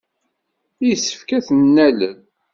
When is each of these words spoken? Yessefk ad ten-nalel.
Yessefk 0.87 1.29
ad 1.37 1.43
ten-nalel. 1.47 2.17